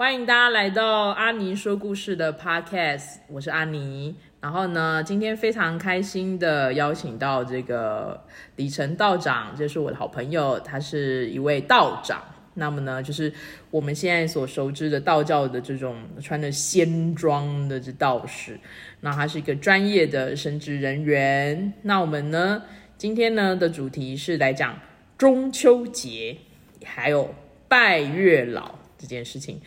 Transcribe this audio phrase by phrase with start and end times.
[0.00, 4.16] 欢迎大家来到阿尼说故事的 Podcast，我是阿尼。
[4.40, 8.18] 然后呢，今天非常开心的邀请到这个
[8.56, 12.24] 李成道长，这是我的好朋友，他是一位道长。
[12.54, 13.30] 那么呢，就是
[13.70, 18.58] 我们现在所熟知的道教的这种穿着仙装的这道士，
[19.00, 21.74] 那他是一个专业的神职人员。
[21.82, 22.62] 那我们呢，
[22.96, 24.78] 今天呢的主题是来讲
[25.18, 26.38] 中秋节，
[26.86, 27.34] 还有
[27.68, 29.60] 拜月老这件事情。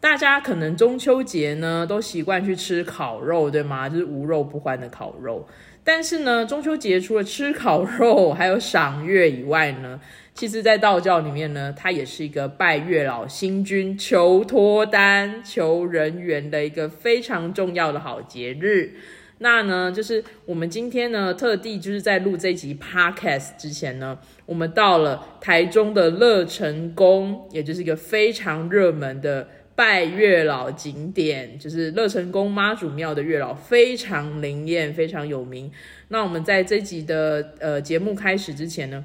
[0.00, 3.86] 大家可能中秋节呢都习惯去吃烤肉，对吗？
[3.86, 5.46] 就是无肉不欢的烤肉。
[5.84, 10.00] 但是呢，中秋节除了吃烤肉，还有赏月以外呢，
[10.34, 18.94] 其实，在道教里面呢，它也是一个拜月老星君、求脱单、求人缘的一个非常重要的好节日。
[19.38, 29.48] 那呢，就是我们今天呢，特地就是在录这集 podcast 之前呢，我们到了台中的乐成宫，也就是一个非常热门的。
[29.80, 35.72] 拜月老景点就是乐成宫妈祖庙的月老非常灵验，非常有名。
[36.08, 39.02] 那我们在这集的呃节目开始之前呢，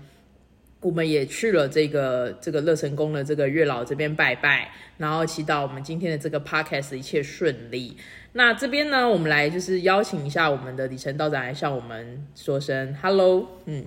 [0.82, 7.96] 我们也去了这个这个乐成宫的这个月老这边拜拜，然后祈祷我们今天的这个 podcast 一切顺利。
[8.34, 13.48] 那这边呢，我们来就是邀请一下我们的李成道长来向我们说声 hello。
[13.64, 13.86] 嗯，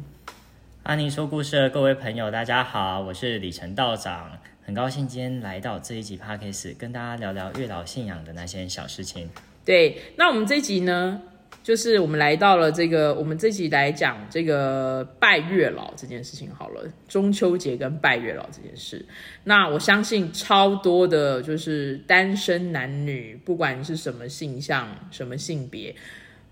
[0.89, 4.33] 阿尼说故事的各位朋友，大家好，我是李成道长。
[4.62, 9.28] 很高兴今天来到这一集 p a d k a s 跟大家聊聊月老信仰的那些小事情。
[9.66, 11.20] 对，那我们这一集呢，
[11.62, 16.91] 就是我们来到了这个，我们这集来讲这个拜月老这件事情好了。
[17.06, 19.05] 中秋节跟拜月老这件事，
[19.44, 25.94] 那我相信超多的，就是单身男女，不管是什么性向、什么性别，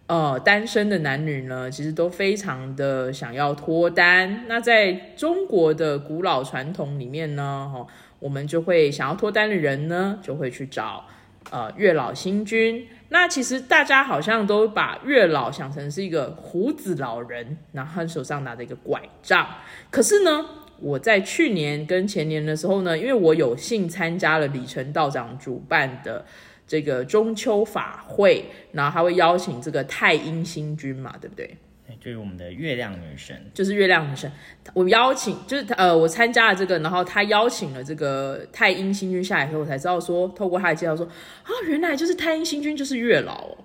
[0.07, 4.45] 呃，单身的男女呢，其实都非常的想要脱单。
[4.47, 7.87] 那在中国的古老传统里面呢，哈。
[8.19, 11.05] 我们就会想要脱单的人呢，就会去找
[11.51, 12.89] 呃月老星君。
[13.11, 19.47] 那其实大家好像都把月老想成是一个胡子老人，然后手上拿着一个拐杖。
[19.91, 20.47] 可是呢，
[20.81, 26.25] 我在去年跟前年的时候呢，因为我有幸参加了李成道长主办的
[26.67, 31.57] 这个中秋法会，然后他会邀请这个太阴星君嘛，对不对？
[32.01, 34.31] 就是我们的月亮女神，就是月亮女神。
[34.75, 43.59] 我邀请，就是呃，我参加了这个，然后他邀请了这个太阴星君下来之后，我才知道说，透过他的介绍说，啊，原来就是太阴星君就是月老哦。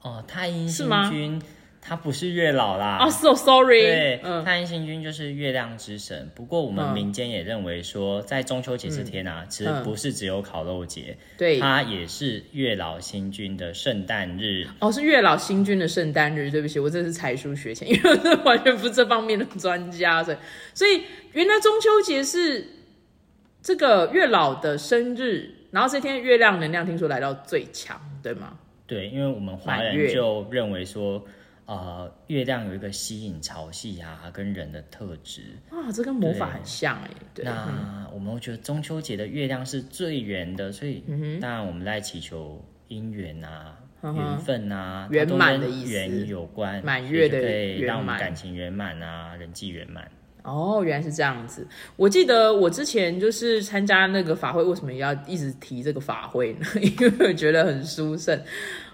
[0.00, 1.40] 哦，太阴星君。
[1.84, 3.82] 他不是月老啦，哦，so sorry。
[3.82, 6.30] 对，太阴星君就是月亮之神。
[6.32, 14.64] 不过我们民间也认为说，在中秋节这天啊，其实不是只有烤肉节，对，它也是月老星君的圣诞日。
[14.78, 16.52] 哦，是月老星君的圣诞日。
[16.52, 20.36] 对不起，我这是才疏学浅，因为我完全不是这方面的专家，所以，
[20.74, 22.64] 所以原来中秋节是
[23.60, 28.56] 这个月老的生日，然后这天月亮能量听说来到最强，对吗？
[28.86, 31.20] 对，因为我们华人就认为说。
[31.66, 37.10] 呃，月亮有一个吸引潮汐啊，跟人的特质啊，这跟魔法很像哎。
[37.36, 41.04] 那我们会觉得中秋节的月亮是最圆的，所以
[41.40, 50.10] 当然我们在祈求姻缘啊、缘分啊，圆满的意思，圆有关，满月的对，让我们感情圆满啊，人际圆满。
[50.42, 51.64] 哦，原来是这样子。
[51.94, 56.66] 我记得我之前就是参加那个法会，为什么要一直提这个法会呢？
[56.82, 58.36] 因为我觉得很殊胜。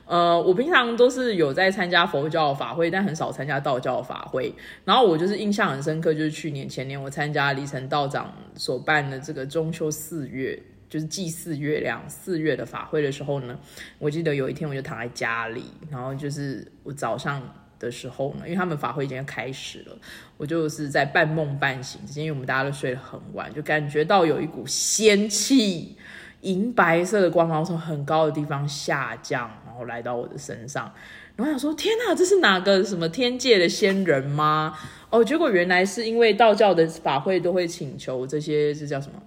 [0.08, 4.50] 呃，我平常都是有在参加佛教法会，但很少参加道教法会。
[4.86, 10.58] 然后我就是印象很深刻，就是去年前年我参加李成道长所办的这个中秋四月，
[10.88, 13.58] 就是祭祀月亮四月的法会的时候呢，
[13.98, 17.42] 我记得有一天我就躺在家里，然后就是我早上
[17.78, 19.98] 的时候呢，因为他们法会已经开始了，
[20.38, 25.98] 我就是在半梦半醒之间，因为我们大家都睡得很晚，就感觉到有一股仙气。
[26.42, 30.92] 银白色的光芒从很高的地方下降，后来到我的身上，
[31.36, 34.76] 然后想说：天哪，这是哪个什么天界的仙人吗？
[35.10, 39.22] 哦，结果原来是因为道教的法会都会请求这些，这叫什么？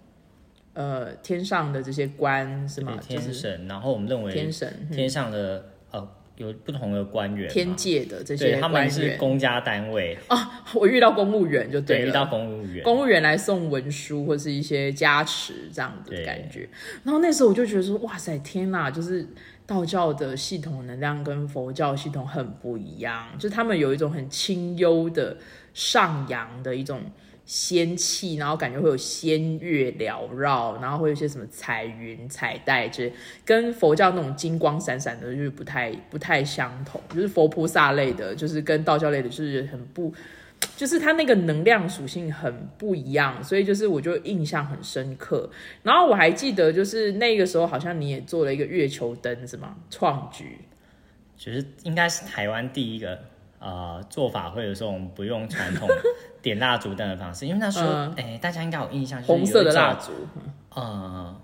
[0.73, 2.97] 呃，天上的这些官是吗？
[3.01, 3.65] 天神。
[3.67, 6.07] 然后我们认为天神天上的呃。
[6.37, 10.63] 有不同的官员，天界的这些，他们是公家单位啊。
[10.73, 16.67] 我遇到公务员就对，遇到公务员，公务员来送文书或是一些加持这样的感觉。
[17.03, 18.89] 然后那时候我就觉得说，哇塞，天哪！
[18.89, 19.27] 就是
[19.71, 25.37] 道教的系统能量跟佛教系统很不一样，就他们有一种很清幽的
[25.73, 27.01] 上扬的一种。
[27.43, 33.11] 仙气，然后感觉会有仙乐缭绕，然后会有一些什么彩云彩带，这
[33.43, 37.01] 跟佛教那种金光闪闪的，就是不太不太相同。
[37.13, 40.13] 就是佛菩萨类的，就是跟道教类的，就是很不
[40.75, 45.49] 就是它那个能量属性很不一样，所以就是我就印象很深刻。
[45.83, 49.75] 然后我还记得，就是那个时候好像你也做了一个月球灯，是吗？
[49.89, 50.57] 创举，
[51.37, 53.19] 就是应该是台湾第一个
[53.59, 55.87] 呃做法会的时候，我们不用传统
[56.41, 60.11] 点蜡烛灯的方式，因为那时候嗯哎、大家应该有印象，就是红色的蜡烛，
[60.73, 61.39] 呃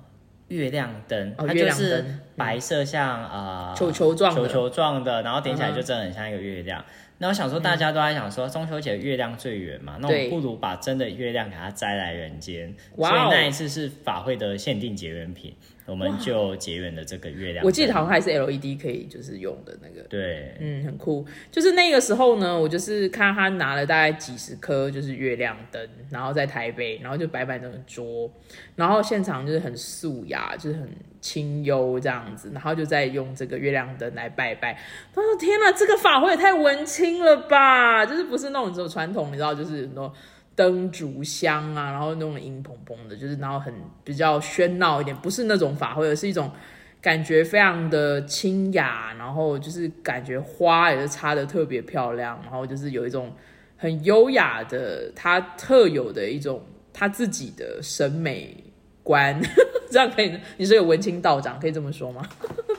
[0.48, 2.04] 月亮灯，它就是
[2.36, 6.84] 白色像呃球球状的球球状的，然后点起来就真的很像一个月亮。
[7.19, 12.75] 那我想说，大家都在想说中秋节月亮最圆嘛，那我们不如把真的月亮给它摘来人间。
[12.96, 15.56] 所以那一次是法会的限定结缘品，
[15.88, 17.66] 我们就结缘了这个月亮灯。
[17.66, 20.07] 我记得好像还是 LED 可以就是用的那个。
[20.07, 21.25] 对，嗯，很酷。
[21.50, 28.31] 就是那个时候呢，我就是看他拿了大概几十颗就是月亮灯，然后在台北，然后就摆摆那个桌，
[28.75, 30.89] 然后现场就是很素雅，就是很
[31.22, 34.78] 清幽这样子，然后就在用这个月亮灯来拜拜。
[35.13, 38.06] 他说：“天哪，这个法会也太文青了吧！
[38.06, 40.13] 就是不是那种只有传统，你知道，就是很多
[40.57, 43.74] 灯烛香啊，然后那种阴蓬蓬的，就是然后很
[44.04, 46.51] 比较喧闹一点，不是那种法会，而是一种。”
[47.00, 53.31] 感觉非常的清雅，然后就是感觉花也是插的特别漂亮，然后就是有一种
[53.77, 58.62] 很优雅的他特有的一种他自己的审美
[59.03, 59.39] 观，
[59.92, 60.38] 这样可以？
[60.57, 62.27] 你是有文青道长，可以这么说吗？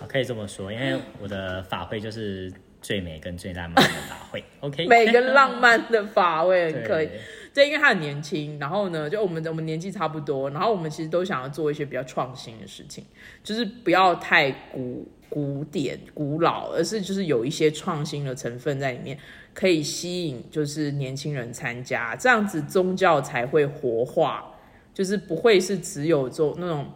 [0.09, 2.53] 可以这么说，因为我的法会就是
[2.83, 4.45] 最美跟最浪漫的法会。
[4.61, 7.09] OK， 美跟浪漫的法会很可以。
[7.53, 13.05] 对，因为他很年轻，然后呢，就我们我们年纪差不多，然后我们其实都想要做一些比较创新的事情，
[13.43, 19.19] 就是不要太古古典古老，而是就是有一些创新的成分在里面，
[19.55, 24.55] 可以吸引就是年轻人参加，这样子宗教才会活化，
[24.95, 26.87] 就是不会是只有做那种。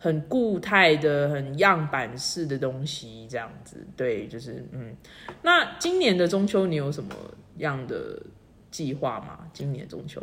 [0.00, 4.94] 很固态的、很样板式的东西，这样子，对，就是嗯。
[5.42, 7.12] 那今年的中秋，你有什么
[7.56, 8.16] 样的
[8.70, 9.48] 计划吗？
[9.52, 10.22] 今年中秋，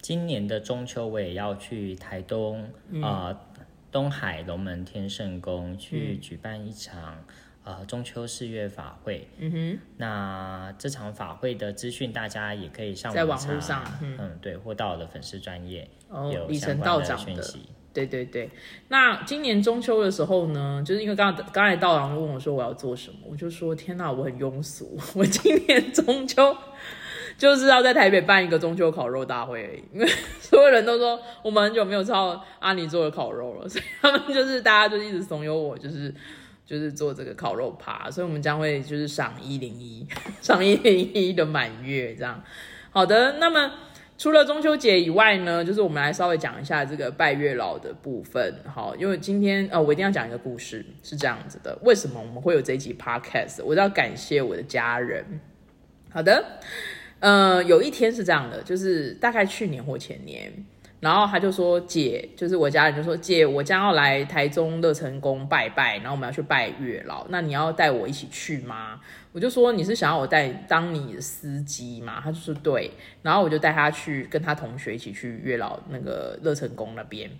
[0.00, 2.68] 今年的中秋我也要去台东，
[3.02, 3.36] 呃，
[3.90, 7.16] 东海龙门天圣宫去举办一场、
[7.64, 9.26] 呃中秋四月法会。
[9.38, 16.46] 嗯哼，那这场法会的资讯，大家也可以上在网络上嗯嗯对，或到我的粉丝专业哦，有
[16.76, 17.68] 道长的，讯息。
[17.92, 18.50] 对对对。
[18.88, 26.54] 那今年中秋的时候呢，就是因为刚刚刚才道长问我说我要做什么，我就说天哪，我很庸俗，我今年中秋。
[27.38, 30.08] 就是要在台北办一个中秋烤肉大会而已，因为
[30.40, 36.14] 所有人都说我们很久没有吃到阿尼做的烤肉了，所以他们就是大家就一直怂恿我，就是
[36.64, 40.06] 就是做这个烤肉趴，所以我们将会就是赏一零一，
[40.42, 42.42] 赏一零一的满月这样。
[42.90, 43.70] 好的，那么
[44.18, 48.54] 除了中秋节以外呢，就是我们来稍微讲一下这个拜月老的部分。
[48.64, 51.78] 好，因为今天呃，我一定要讲一个故事，是这样子的。
[51.82, 53.62] 为什么我们会有这一集 podcast？
[53.62, 55.38] 我要感谢我的家人。
[56.10, 56.42] 好的，
[57.26, 60.52] 呃，有一天是这样的，就是大概去年或前年。
[61.00, 69.00] 然后他就说：“姐，就是我家人就说姐，我将要来台中乐成宫拜拜，然后我们要去拜月老，那你要带我一起去吗？”
[69.32, 72.90] 我就说：“你是想要我带当你的司机吗？”他就说：“对。”
[73.22, 77.30] 然后我就带他去跟他同学一起去月老那个乐成宫那边。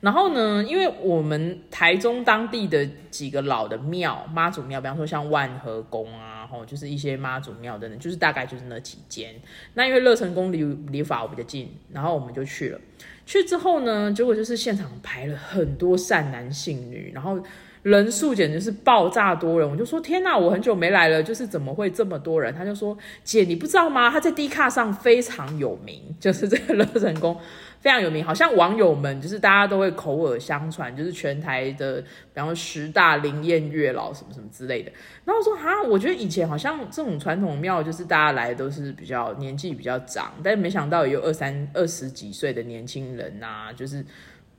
[0.00, 9.34] 然后呢，因为我们台中当地的几个老的庙妈祖庙，比方说像万和宫啊，哦，就是一些妈祖庙等等，就是大概就是那几间。
[9.72, 12.78] 那因为乐成宫离离法比较近，然后我们就去了。
[13.24, 17.40] 去之后呢，结果就是现场排了很多善男信女，然后
[17.82, 19.70] 人数简直是爆炸多人。
[19.70, 22.52] 我就说天哪，我很久没来了，就是怎么会这么多人？
[22.54, 24.10] 他就说姐，你不知道吗？
[24.10, 27.38] 他在 D 卡上非常有名，就是这个乐成宫
[27.82, 34.92] 非常有名，好像网友们就是大家都会口耳相传，就是全台的，比方说十大灵验月老什么什么之类的。
[35.24, 44.04] 然后我说哈，我觉得以前好像这种传统庙，就是大家来都是比较年纪比较长，但没想到也有二三二十几岁的年轻人呐、就是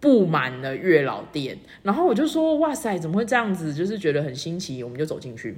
[0.01, 1.58] 布满了月老店。
[1.82, 3.74] 然后我就说哇塞，怎么会这样子？
[3.74, 5.58] 就是觉得很新奇，我们就走进去。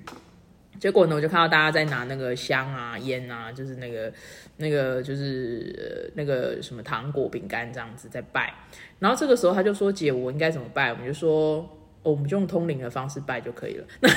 [0.80, 4.12] 结果呢，我就看到大家在拿那个香啊、烟啊，就是那个、
[4.58, 8.54] 那个、就是、那个什么糖果、饼干这样子在拜。
[9.00, 11.58] 然后这个时候他就说：“姐，我应该怎么拜？”我们就说
[12.04, 13.86] ：“哦，我们就用通灵的方式拜就可以了。
[14.02, 14.10] ”那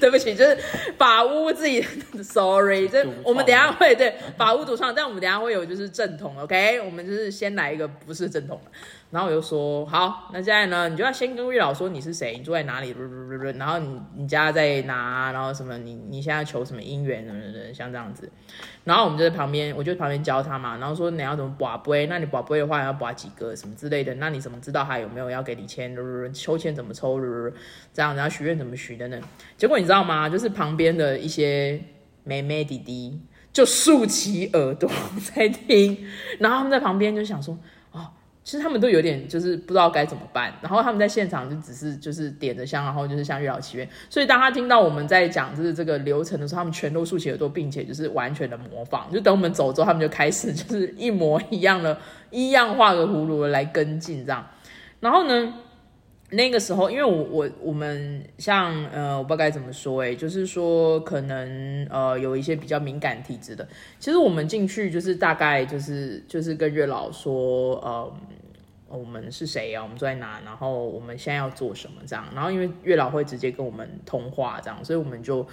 [0.00, 0.56] 对不起，就是
[0.98, 1.80] 法屋自己
[2.22, 6.80] ，sorry，这我们等下会对法屋独创，但我们等下会有就是正统，OK？
[6.80, 8.60] 我们就是先来一个不是正统。
[9.14, 12.92] 然后我就说好，那现在呢，你就要先跟月老说你是谁，你住在哪里，
[13.56, 18.28] 然后你你家在哪，然后什么你你现在求什么姻缘什么的，像这样子。
[18.82, 25.96] 然后我们就在旁边，我就旁边教他嘛，然后说你要怎么拔杯，那你拔杯的话要拔几个什么之类的，那你怎么知道他有没有要给你签？
[26.34, 27.20] 抽签怎么抽？
[27.92, 29.22] 这样，然后许愿怎么许等等。
[29.56, 30.28] 结果你知道吗？
[30.28, 31.80] 就是旁边的一些
[32.24, 33.20] 妹妹弟弟
[33.52, 34.90] 就竖起耳朵
[35.32, 36.04] 在听，
[36.40, 37.56] 然后他们在旁边就想说，
[38.44, 43.88] 其实他们都有点就是不知道该怎么办，然后他们在现场就只是就是点着香，然后就是像月老祈愿。
[44.10, 49.10] 所以当他听到我们在讲就是这个流程的时候，他们全都竖起耳朵，并且就是完全的模仿。
[49.10, 51.98] 就等我们走之后，他们就开始就是一模一样的，
[52.30, 54.46] 一样画个葫芦来跟进这样。
[55.00, 55.54] 然后呢？
[56.30, 63.68] 那个时候，因为我我我们像呃，我不知道该怎么说，哎，就是说可能呃有一些比较敏感体质的，
[64.00, 68.12] 其实我们进去就是大概就是就是跟月老说，呃，
[68.88, 69.82] 我们是谁啊？
[69.82, 70.40] 我们坐在哪？
[70.44, 72.00] 然后我们现在要做什么？
[72.06, 75.46] 这样，然后因为月老会直接跟我们通话，这样，所以我们就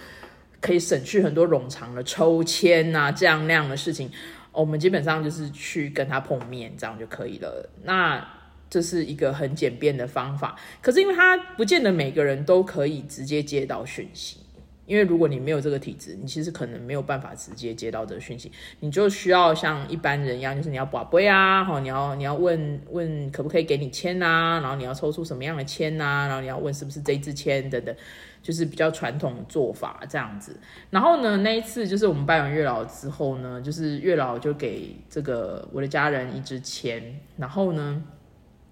[0.61, 4.09] 可以省去很多冗长的抽签啊这样那样的事情，
[4.51, 7.69] 我们基本上就是去跟他碰面，这样就可以了。
[7.83, 8.25] 那
[8.71, 14.37] 这是一个很简便的方法，可是因为它不见得每个人都可以直接接到讯息，
[14.85, 18.49] 因为如果你没有这个体质，你其实可能没有办法直接接到这个讯息，
[18.79, 27.93] 你就需要像一般人一样，就是你要把杯啊，好，你要你要问问可不可以给你签啊，然后你要抽出什么样的签啊，然后你要问是不是这支签等等，
[28.41, 30.57] 就是比较传统的做法这样子。
[30.89, 38.01] 然后呢，那一次就是我们拜完月老之后呢，就是月老就给这个我的家人一支签，然后呢。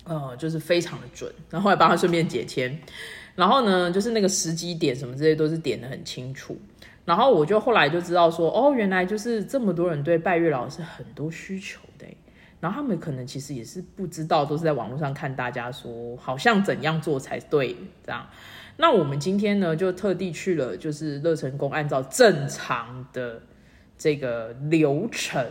[0.09, 2.75] 呃，就是非常的准，然后来帮他顺便解签，
[3.35, 6.57] 然后呢，就是那个时机点什么这些都是点的很清楚，
[7.05, 12.07] 然后我就后来就知道说，哦，原来就是这么多人对拜月老是很多需求的，
[12.59, 18.27] 然后他们可能其实也是不知道，都是在网络上看大家说好像怎样做才对这样，
[18.77, 23.39] 那我们今天呢就特地去了，就是乐成功按照正常的
[23.95, 25.45] 这个流程。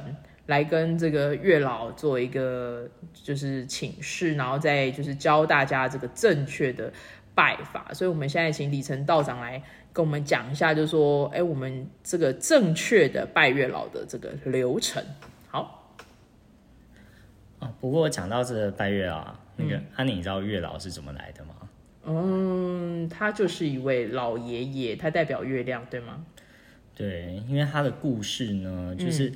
[0.49, 6.91] 来跟这个月老做一个就是请示，然后再就是教大家这个正确的
[7.35, 7.93] 拜法。
[7.93, 9.63] 所以，我们现在请李成道长来
[9.93, 15.05] 跟我们讲一下，就是说，哎，我们这个正确的拜月老的这个流程。
[15.49, 15.95] 好。
[17.59, 21.55] 哦，不过讲到这个拜月老，那个安妮，你知道月老是怎么来的吗？
[22.07, 26.25] 嗯，他就是一位老爷爷，他代表月亮，对吗？
[26.95, 29.31] 对，因为他的故事呢，就是。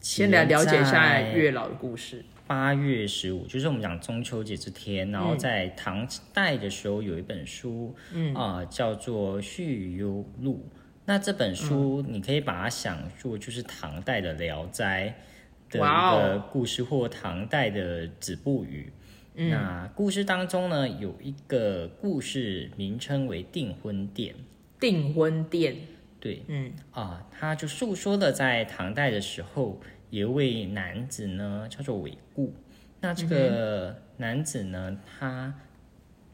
[0.00, 2.24] 先来了解一下月老的故事。
[2.46, 10.66] 八月十五，就是我们讲中秋节这天，然后在唐代的时候有一本书，嗯啊，叫做《续幽录》。
[11.04, 15.14] 那这本书你可以把它想做就是唐代的《聊斋》
[15.72, 18.90] 的一个故事，或唐代的《子不语》。
[19.50, 24.34] 那故事当中呢，有一个故事名称为订婚殿。
[24.80, 25.76] 订婚殿。
[26.20, 32.52] 对，嗯啊，他就诉说了在唐代的时候，有一位男子呢，叫做韦固。
[33.00, 35.54] 那这个男子呢，他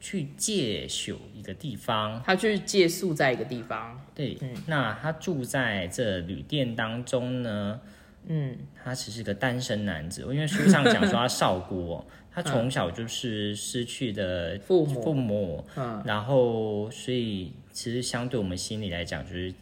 [0.01, 4.01] 去借宿一个地方，他去借宿在一个地方。
[4.15, 7.79] 对，嗯，那他住在这旅店当中呢，
[8.27, 19.53] 嗯，他只是个单身男子，因为书上讲说他少孤， 他从小就是失去的父母，父母，嗯，然后所以其实相对我们心里来讲，就是。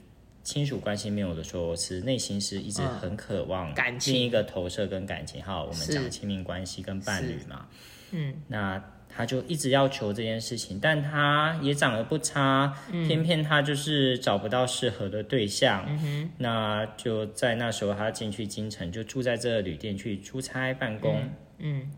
[0.43, 5.43] 亲属关系没有的时候，其实内心是一直很渴望感情一个投射跟感情。
[5.43, 7.67] 哈，我们讲亲密关系跟伴侣嘛。
[8.11, 15.85] 嗯，那他就一直要求这件事情，但他也长得不差，偏偏他就是找不到适合的对象。
[16.03, 21.23] 嗯那就在那时候，他进去京城，就住在这个旅店去出差办公。
[21.59, 21.91] 嗯。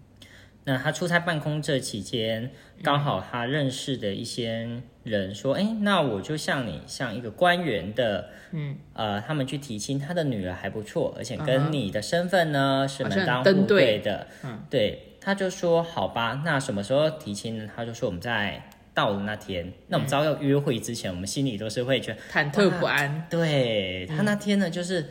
[0.67, 2.51] 那他出差办公这期间，
[2.83, 18.63] 刚好他认识的一些人说：“哎，那我就像你，像一个官员的，嗯，呃，他们去提亲，他的女儿还不错，而且跟你的身份呢是门当户对的，嗯，对。”他就说：“好吧，那什么时候提亲呢？”他就说：“我们在
[18.95, 23.27] 到的那天，那我们知道要约会之前，我们心里都是会觉得忐忑不安。
[23.29, 25.07] 对他那天呢，就是。”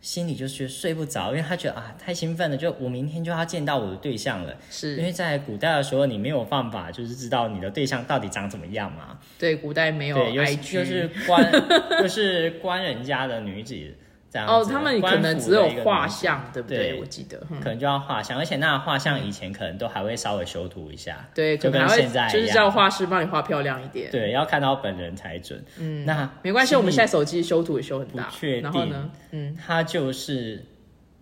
[0.00, 4.56] 心里就是睡不着，因为他觉得啊太兴奋了，就我明天就要见到我的对象了。
[4.70, 9.18] 是因为在古代的时候，你没有办法就是知道你的对象到底长怎么样嘛？
[9.38, 11.52] 对，古代没有，对，就是官，
[12.00, 13.94] 就是官人家的女子。
[14.34, 17.00] 哦，他们可能只有画像，对不对？
[17.00, 25.64] 我记得可能就要画像，而且那画像以前可能都还会稍微修图一下，对，就跟现在就是叫画师帮你画漂亮一点，对，要看到本人才准。
[25.78, 28.24] 嗯，那没关系，我们现在手机修图也修很大。
[28.24, 30.64] 不确定，嗯，他就是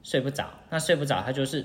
[0.03, 1.65] 睡不着，那睡不着，他就是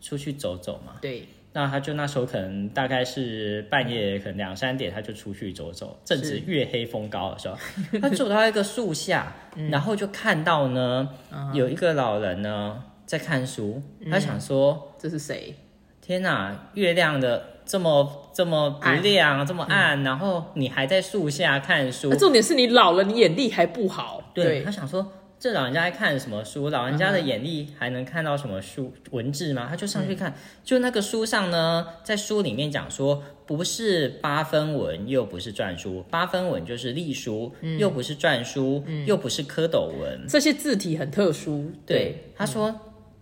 [0.00, 0.94] 出去走走嘛。
[1.00, 1.28] 对。
[1.54, 7.56] 那他就那时候可能大概是半夜，可能两三点，他就出去走走，正值月黑风高的时候，
[8.00, 9.32] 他走到一个树下，
[9.70, 11.08] 然后就看到呢，
[11.52, 15.54] 有一个老人呢在看书，他想说这是谁？
[16.00, 24.30] 天哪，月亮的这么这么不亮，这么暗，然后你还在树下看书，重点是你老了，你眼力还不好。
[24.34, 25.12] 对他想说。
[25.42, 26.68] 这老人家在看什么书？
[26.68, 29.66] 老人家的眼力还能看到什么书文字吗？
[29.68, 30.32] 他就上去看，
[30.62, 41.72] 就那个书上呢，在书里面讲说，不是八分文，又不是篆书，八分文就是隶书，又不是篆书，又不是蝌蚪文，这些字体很特殊。
[41.84, 42.72] 对，他说，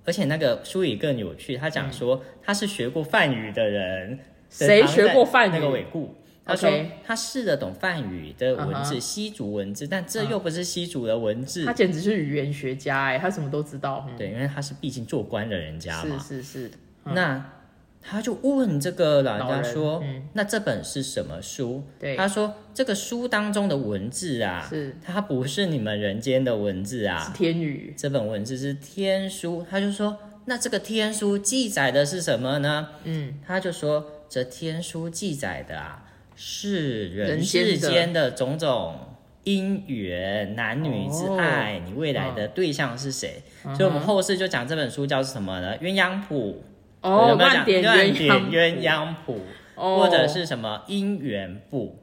[0.05, 4.19] 而且那个书里更有趣，他讲说他是学过梵语的人，
[4.51, 5.53] 谁学过梵语？
[5.55, 6.15] 那个韦固。
[6.51, 11.65] 他说他试得懂梵语的文字，西族文字，但这又不是西族的文字。
[11.65, 14.07] 他简直是语言学家哎，他什么都知道。
[14.19, 16.19] 对，因为他是毕竟做官的人家嘛。
[16.19, 16.71] 是是是。
[17.05, 17.53] 那
[18.03, 20.03] 他就问这个老人家说
[20.33, 27.95] ：“那这本是什么书？”对，他说：“这个书当中的文字啊，是它不是你们人间的文字啊，是天语。
[27.97, 30.17] 这本文字是天书。”他就说
[30.47, 36.07] ：“那这个天书记载的是什么呢？”嗯，他就说：“这天书记载的啊。”
[36.43, 38.97] 是人世间的种种
[39.45, 43.43] 姻缘，男女之爱，你未来的对象是谁？
[43.77, 45.77] 所以，我们后世就讲这本书叫什么呢？
[45.83, 46.65] 鸳鸯谱
[47.03, 49.43] 哦，有没有讲乱点鸳鸯谱，
[49.75, 51.99] 或者是什么姻缘簿？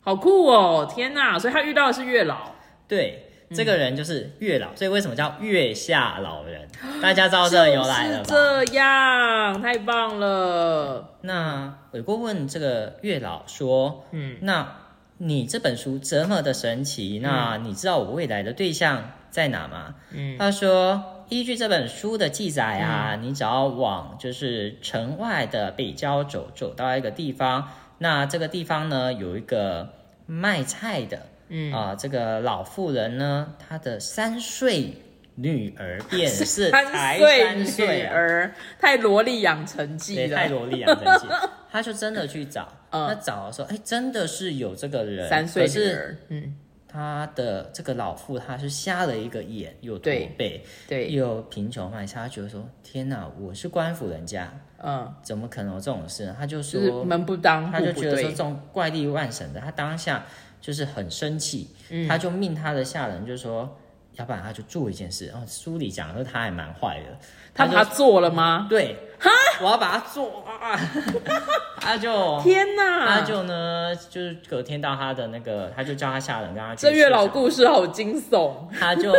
[0.00, 0.92] 好酷哦！
[0.92, 1.38] 天哪！
[1.38, 2.56] 所以他遇到的是月老，
[2.88, 3.25] 对。
[3.54, 6.68] 这个人就是月老，所以为什么叫月下老人？
[7.00, 8.24] 大家知道这由来了吧？
[8.26, 11.16] 这样太棒了。
[11.20, 14.76] 那韦哥问这个月老说：“嗯，那
[15.18, 29.90] 你这本书这么的神奇，那你知道我未来的对象在哪吗？”嗯，他说：“依据这本书的记载啊，你只要往就是城外的北郊走，走到一个地方，那这个地方呢有一个
[30.26, 34.92] 卖菜的。”嗯啊，这个老妇人呢，她的三岁
[35.36, 41.26] 女儿 便是三岁女儿，太萝莉养成记了，太萝莉养成记，
[41.70, 46.56] 他 就真的去找， 他找的时候，哎，真的是有这个人，三岁女儿，嗯，
[46.88, 50.04] 他的这个老妇，她是瞎了一个眼，又驼
[50.38, 54.50] 背，对，又贫穷卖下，他觉得说，天哪，我是官府人家，
[54.82, 56.34] 嗯，怎么可能有这种事？
[56.38, 60.24] 他就说门不当，他就觉得说这种怪力乱神的，他当下。
[60.66, 61.68] 就是很生气，
[62.08, 63.78] 他就命他的下人，就说，
[64.14, 65.28] 要不然他就做一件事。
[65.28, 67.16] 然后书里讲说他还蛮坏的，
[67.54, 68.66] 他把他做了吗？
[68.68, 69.30] 对，哈，
[69.62, 70.76] 我要把他做啊，
[71.78, 72.10] 他就
[72.42, 79.12] 天哪，他就呢，就是隔天到他的那个，他就叫他下人跟他这月老故事好惊悚，他就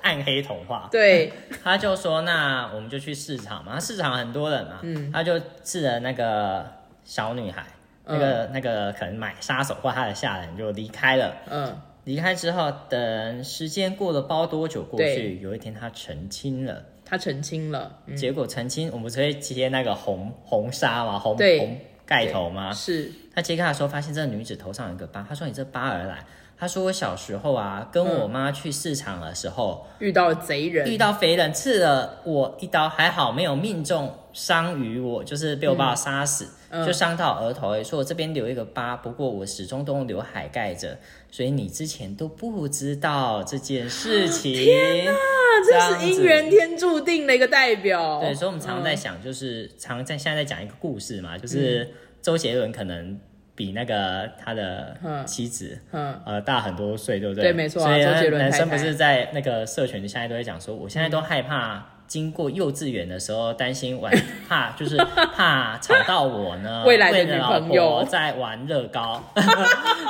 [0.00, 1.30] 暗黑童话，对，
[1.62, 6.64] 他就说那我们就去市场嘛，市场很多人嘛，嗯，他就治了那个
[7.04, 7.62] 小女孩。
[8.06, 11.34] 那个那个可能买杀手或他的下人就离开了。
[11.50, 15.40] 嗯，离开之后，等时间过了，包多久过去？
[15.40, 16.84] 有一天他成亲了。
[17.06, 22.72] 他成亲了，结果成亲，我们不是会揭那个红红纱嘛，红红盖头吗？
[22.72, 23.12] 是。
[23.34, 25.24] 他揭开的时候，发现这个女子头上有一个疤。
[25.28, 26.24] 他说：“你这疤而来。”
[26.56, 36.48] 他说：“我小时候啊，跟我妈去市场的时候，遇到了贼人，遇到肥人刺了我一刀，还好没有命中伤于我，就是被我爸爸杀死。”
[36.84, 40.98] 就伤到额头，说我这边留一个疤，不过我始终都用刘海盖着，
[41.30, 44.52] 所以你之前都不知道这件事情。
[44.52, 45.12] 天哪，
[45.64, 48.18] 这是姻缘天注定的一个代表。
[48.18, 51.88] 对，所以我们常常在想，就是常在现在在讲一个故事嘛，就是
[52.20, 53.20] 周杰伦可能
[53.54, 57.44] 比那个他的妻子，嗯，呃，大很多岁，对不对？
[57.44, 57.82] 对，没错。
[57.82, 61.86] 所以男生不是在那个社群现在都会讲说，我现在都害怕。
[62.06, 64.12] 经过幼稚园的时候，担心玩
[64.46, 64.94] 怕就是
[65.34, 66.84] 怕吵到我呢。
[66.86, 69.24] 未来的女朋友在玩乐高，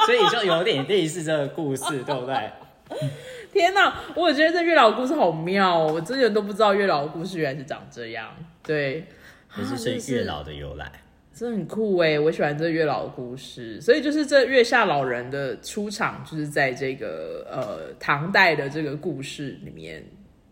[0.04, 2.50] 所以就有点类似这个故事，对不对？
[3.52, 8.26] 天哪，我觉得这月老故事好妙哦，我之前都不知道月老的故事原来是长这样。
[8.64, 9.07] 对，
[9.57, 10.90] 这是月老的由来，
[11.35, 12.18] 真的很酷哎！
[12.18, 20.05] 我喜欢这月老的故事，所以就是这月下老人的出场，就是在这个呃唐代的这个故事里面。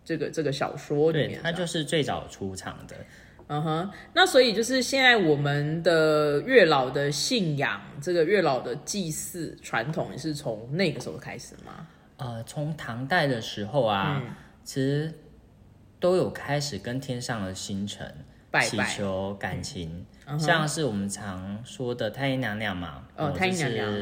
[0.04, 2.96] 这个这个小说里面，他就是最早出场的。
[3.46, 11.86] 嗯哼，那所以就是现在我们的月老的信仰，这个月老的祭祀传统，也是从那个时候开始吗？
[12.16, 14.20] 呃，从唐代的时候啊，
[14.64, 15.12] 其实
[16.00, 18.12] 都有开始跟天上的星辰
[18.60, 20.04] 祈求感情。
[20.38, 23.92] 像是我们常说的太阴娘娘嘛，哦，太阴娘娘，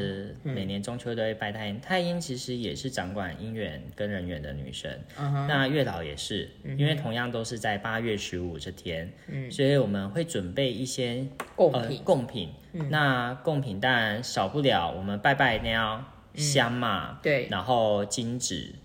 [0.43, 1.81] 每年中秋都会拜太阴。
[1.81, 5.03] 太阴其实也是掌管姻缘跟人缘的女神。
[5.17, 9.11] 那月老也是，因为同样都是在八月十五这天，
[9.49, 12.03] 所以我们会准备一些贡品。
[12.03, 12.49] 贡品，
[12.89, 18.75] 那贡品当然少不了我们拜拜那样香嘛，对，然后金纸。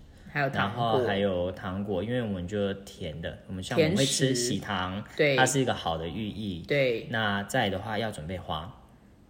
[0.53, 6.63] 然后还有糖果，因为我们就甜的，我们像我们会吃喜糖，对，它是一个好的寓意。
[6.67, 8.73] 对，那再的话要准备花，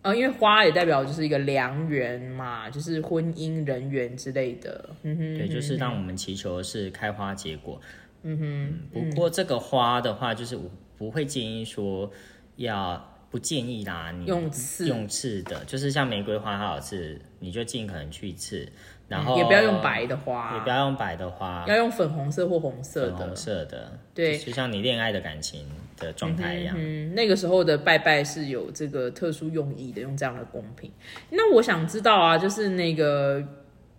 [0.01, 4.89] 呃，因为花也代表就是一个良缘嘛，就是婚姻人缘之类的。
[5.03, 7.79] 嗯哼，对，就是让我们祈求是开花结果。
[8.23, 12.11] 嗯哼，不过这个花的话，就是我不会建议说
[12.55, 13.13] 要。
[13.29, 18.65] 不建议啦，你用刺用刺的，就是像玫瑰花它有刺，你就尽可能去刺，
[19.07, 25.65] 然后也不要用白的花，也不要用白的花，要用粉红色或红色的，红色的，对，就像你恋爱的感情
[25.97, 26.75] 的状态一样。
[26.77, 30.91] 嗯，那个时候的拜拜是有这个特殊用意的，用这样的贡品。
[31.29, 33.43] 那我想知道啊，就是那个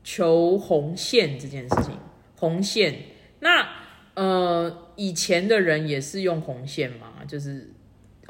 [0.04, 1.96] 求红线这件事情，
[2.36, 2.94] 红线，
[3.40, 3.68] 那
[4.14, 7.24] 呃，以前的人也是用红线吗？
[7.26, 7.72] 就是。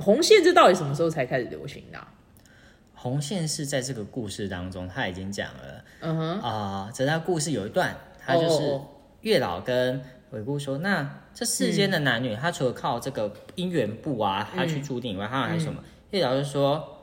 [0.01, 1.99] 红线这到底什么时候才开始流行的？
[3.01, 5.85] 红线是在这个故事当中，他已经讲了。
[6.01, 8.81] 嗯哼啊，在他故事有一段，他就是
[9.21, 15.81] 月老跟鬼姑说：“那这世间的男女，他除了靠这个姻缘簿啊，他去注定以外，他还有什么？”
[16.11, 16.99] 月老就说：“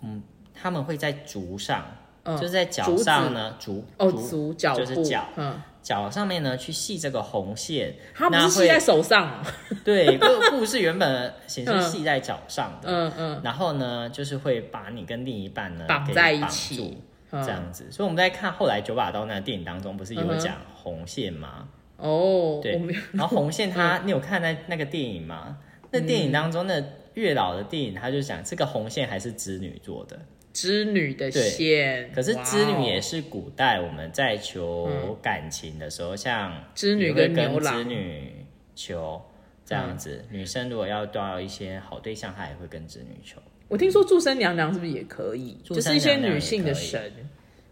[0.00, 0.22] 嗯，
[0.54, 1.84] 他们会在竹上，
[2.24, 9.44] 就是在脚上呢，竹哦，足脚就是脚，嗯。”脚上面呢，去系这个红线，它不是系在手上。
[9.84, 12.88] 对，个布是原本显示系在脚上的。
[12.88, 13.40] 嗯嗯。
[13.42, 16.98] 然后呢，就是会把你跟另一半呢绑在一起，
[17.30, 17.90] 这样子。
[17.90, 21.68] 所以我们在看后来九把刀那个电影当中，不是有讲红线吗？
[21.96, 22.80] 哦，对。
[23.12, 25.58] 然后红线， 它你有看那那个电影吗？
[25.90, 26.82] 那电影当中，那
[27.14, 30.18] 月老的电影，他就讲这个红线还是织女做的。
[30.52, 38.34] 织女的线，可是织女也是古代我们在求感情的时候，像织女跟牛织女
[38.74, 39.18] 求
[39.64, 40.22] 这样子。
[40.30, 43.40] 女生如果要都要一些好对象，她也会跟织女求。
[43.68, 45.56] 我听说祝生娘娘是不是也可以？
[45.64, 47.10] 就是一些女性的神。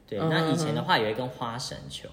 [0.06, 2.08] 对，那以前的话也会跟花神求。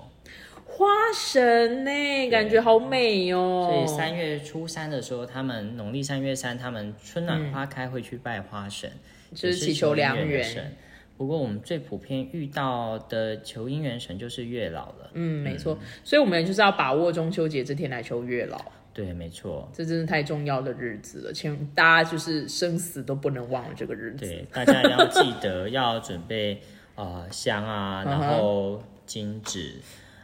[0.78, 3.68] 花神呢，感觉好美哦。
[3.68, 8.92] 所以三月初三的时候，他们农历三月三，他们春暖花开会去拜花神。
[9.34, 10.74] 就是祈求良缘，
[11.18, 15.10] 不过我们最普遍遇到的求姻缘神就是月老了。
[15.16, 18.58] 嗯，没错，所以我们就是要把握中秋节这天来求月老。
[18.94, 24.26] 对，没错，这真是太重要的日子了，请大家就是生死都不能忘了这个日子。
[24.26, 26.62] 对，大家要记得要准备
[26.96, 29.76] 啊香啊， 然后金纸，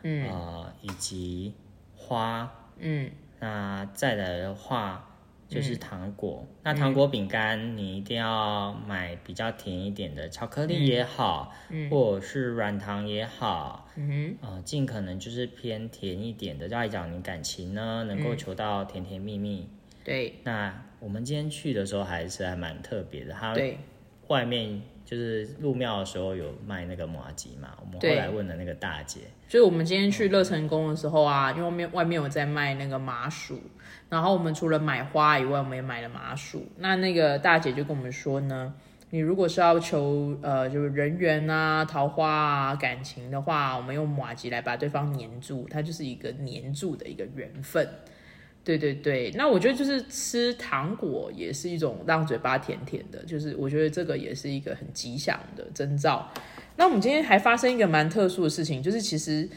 [0.04, 0.30] 嗯。
[0.30, 1.54] 啊以及
[1.96, 5.10] 花，嗯，那再来的话。
[5.50, 11.54] 就是糖果，那糖果饼干你一定要买比较甜一点的，巧克力也好，
[11.92, 19.70] 或者是软糖也好，嗯哼，尽可能就是偏甜一点的，来讲你感情呢能够求到甜甜蜜蜜。
[20.04, 23.56] 对，那我们今天去的时候还是还蛮特别的，它
[24.30, 33.60] 外面就是入庙的时候有卖那个麻吉嘛，我们后来问了那个大姐，就是我们今天去乐成宫的时候啊，因为外面外面有在卖那个麻薯。
[34.10, 36.68] 然后我们除了买花以外，我们也买了麻薯。
[36.78, 38.72] 那那个大姐就跟我们说呢，
[39.10, 47.88] 你如果是要求呃，就是人缘啊、桃花啊、感情的话，我们用马吉来把对方黏住，它就是一个黏住的一个缘分。
[48.64, 56.32] 对对对，那我觉得就是吃糖果也是一种让嘴巴甜甜的，就是我觉得这个也是一个很吉祥的征兆。
[56.76, 59.48] 那我们今天还发生一个蛮特殊的事情，就是其实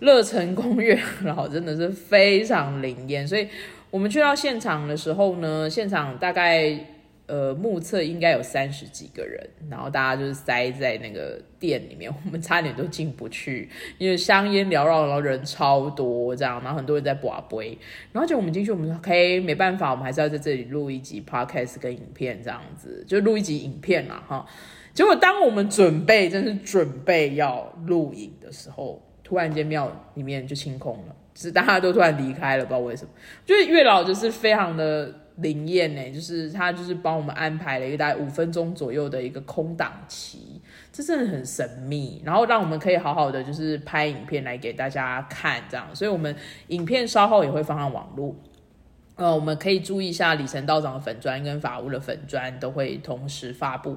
[0.00, 3.48] 乐成宫月老真的是非常灵验，所以。
[3.88, 6.76] 我们去到现场的时候呢，现场大概
[7.26, 17.76] 呃目测应该有三十几个人，然后大家就是塞在那个店里面， 我们差点都进不去，因为香烟缭绕，然后人超多这样，然后很多人在拔杯，
[18.12, 24.46] 然后就我们进去，我们说 OK 没办法，我们还是要在这里录一集 podcast 跟影片这样子，就录一集影片啦哈。
[24.94, 31.16] 结果当我们准备真是准备要录影的时候，突然间庙里面就清空了。
[31.34, 33.10] 就是大家都突然离开了，不知道为什么。
[33.44, 40.60] 就是月老就是非常的灵验呢，就是他就是帮我们安排了一个大概五分钟左右的一个空档期，
[40.92, 42.22] 这真的很神秘。
[42.24, 45.86] 然后让我们可以好好的就是拍影片来给大家看，这样。
[45.94, 46.34] 所以我们
[46.68, 48.34] 影片稍后也会放上网络。
[49.16, 53.96] 呃，我们可以注意一下李晨道长的粉砖跟法务的粉砖都会同时发布。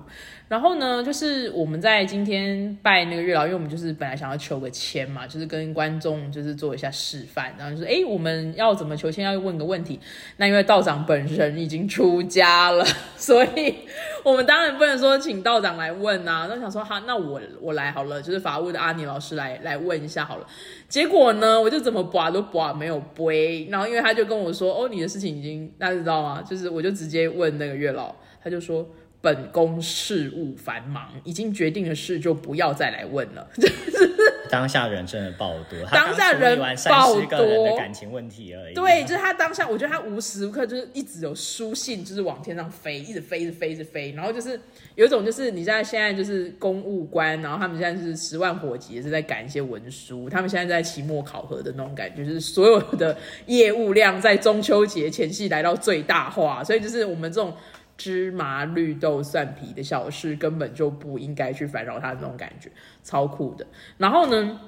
[0.50, 9.24] 然后呢，就是我们在今天拜那个月老，因为我们就是本来想要求个签嘛，就是跟观众就是做一下示范，然后就是哎，我们要怎么求签？
[9.24, 10.00] 要问个问题。
[10.38, 12.84] 那因为道长本人已经出家了，
[13.16, 13.76] 所以
[14.24, 16.48] 我们当然不能说请道长来问啊。
[16.50, 20.48] 那想说哈，那我我来好了，就是法务的阿尼老师来来问一下好了。
[20.88, 26.42] 结果呢，我就怎么拔都拔没有杯，然后因为他就跟我说，哦，你的事情已经，大家知道吗？
[26.42, 28.84] 就是我就直接问那个月老，他就说
[29.22, 33.48] 本宫事务繁忙，已经决定的事就不要再来问了。
[33.56, 34.10] 就 是
[34.50, 38.74] 当下人真的爆多，当下人爆多的感情问题而已。
[38.74, 44.12] 对，就是他当下，我觉得他无时无刻就是一直有书信，就是往天上飞，一直飞，一直飞，一直飞。
[44.14, 44.60] 然后就是
[44.96, 50.28] 有一种，就是你在现在就是公务官，然后他们现在是十万火急，是在赶一些文书。
[50.30, 56.64] 他们现在在期末考核的那种感觉，就是所有的业务量在中秋节前夕来到最大化。
[56.64, 57.54] 所以就是我们这种。
[58.00, 62.72] 芝麻绿豆蒜皮的小事，根本就不应该去烦扰他的那种感觉，
[63.04, 63.68] 超酷的。
[63.98, 64.62] 然后呢？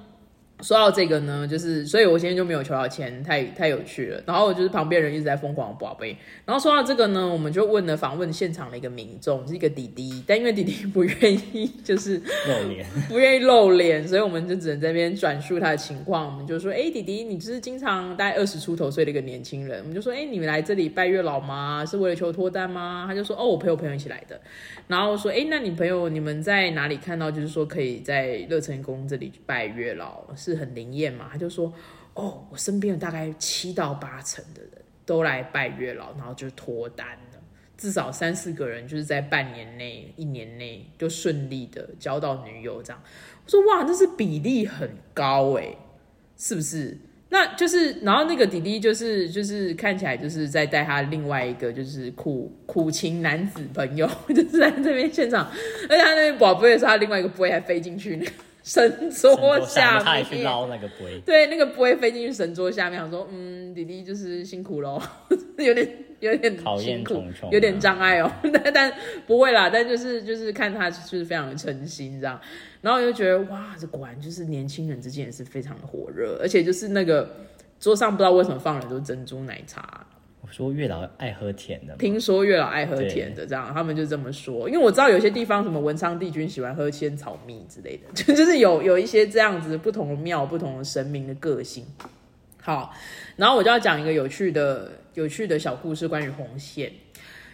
[0.61, 4.21] 说到这个呢，就是所以我今天就没有求到签，太太有趣了。
[4.25, 6.15] 然后就是旁边人一直在疯狂宝贝。
[6.45, 16.25] 然后说到这个呢，我们就问了访问现场的一个民众，是一个弟弟，但因为弟弟不愿意，就是 露脸，不愿意露脸，所以我们就只能在那边转述他的情况。
[16.25, 19.79] 我们就说，哎，弟弟，你就是经常大概二十出头岁的一个年轻人。
[19.79, 21.83] 我们就说，哎，你们来这里拜月老吗？
[21.85, 23.05] 是为了求脱单吗？
[23.07, 24.39] 他就说，哦，我陪我朋友一起来的。
[24.87, 30.23] 然后说，哎，那你朋友你们在哪里看到，就是说可以在乐成宫这里拜月老？
[30.35, 30.50] 是。
[30.51, 31.29] 是很灵验嘛？
[31.31, 31.73] 他就说
[32.13, 34.71] ：“哦，我身边有大概七到八成的人
[35.05, 37.39] 都来拜月老，然后就脱单了。
[37.77, 42.83] 至少三四个人就是在半年内、一年内就顺利的交到女友。
[42.83, 43.01] 这样，
[43.43, 45.75] 我说哇，那是比例很高哎，
[46.37, 46.95] 是不是？
[47.29, 55.49] 那就是，然后那个弟弟就是就是看起来就是在带他另外一个就是苦苦情男子朋友， 就是在这边现场，
[55.89, 58.25] 而且他那边宝贝的时候，他另外一个不会还飞进去呢。”
[58.63, 65.01] 神桌下面，他也去捞那个杯，对，那个杯飞进去神桌下面，我说，嗯，弟弟就是辛苦喽，
[65.57, 65.87] 有点
[66.19, 68.93] 有点辛苦，有点障碍哦， 但但
[69.25, 72.39] 不会啦，但就是就是看他就是非常的诚心这样，
[72.81, 77.27] 然后我就觉得哇，这果然就是年轻人之间也是非常的火热，而且就是那个
[77.79, 80.05] 桌上不知道为什么放了都是珍珠奶茶。
[80.51, 84.69] 说月老爱喝甜的，听说月老爱喝甜的，这样他们就这么说。
[84.69, 91.83] 因为我知道有些地方什么文昌帝君喜欢喝仙草蜜之类的，就 就是有有一些这样子不同的庙、不同的神明的个性。
[92.61, 92.93] 好，
[93.37, 96.91] 然后我就要讲一个有趣的、有趣的小故事，关于红线。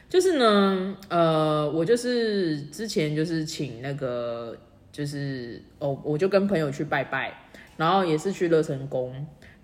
[0.09, 4.57] 就是呢，呃，我就是之前就是请那个，
[4.91, 7.33] 就是哦，我就跟朋友去拜拜，
[7.75, 9.13] 然后也是去乐成宫。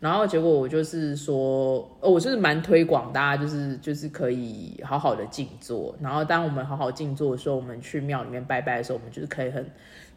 [0.03, 5.95] 然后结果我就是说，哦，我就是蛮推广大家，就是就是可以好好的静坐。
[6.01, 9.65] 然后当我们好好静坐的时候，我们去庙里面拜拜的时候，我们就是可以很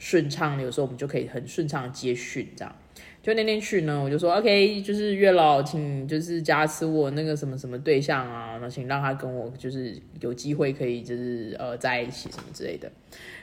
[0.01, 0.61] 顺畅。
[0.61, 2.75] 有时候我们就可以很顺畅接讯，这样。
[3.23, 12.91] 就那天去呢，我就说，OK，就是月老，请就是加持我那个什么什么对象啊，那请让他跟我就是有机会可以就是呃在一起什么之类的。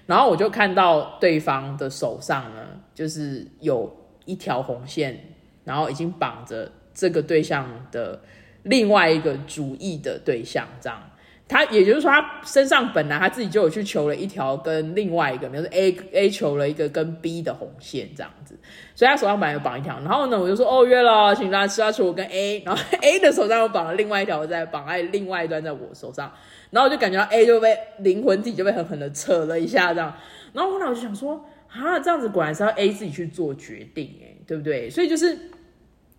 [0.05, 3.89] 然后我就看到对方的手上呢，就是有
[4.25, 5.17] 一条红线。
[5.63, 8.21] 然后已经绑着这个对象的
[8.63, 11.01] 另外一个主意的对象，这样，
[11.47, 18.57] 他也就是说，他身上本来他自己就有去求了一条跟另外一个，比如说 A A 求了一个跟 B 的红线这样子，
[18.95, 19.99] 所以他手上本来有绑一条。
[19.99, 26.31] 然后呢，我就说哦约了，请他吃他求我跟 A，然后 A 的手上又绑了另外一条，在绑在另外一端在我手上，
[26.71, 30.15] 然后我就感觉到 A 就被灵魂体就被狠狠的扯了一下这样，
[30.53, 34.89] 然后后来我就想说啊，这样子果然是要 A 自己去做决定哎，对不对？
[34.89, 35.37] 所以就是。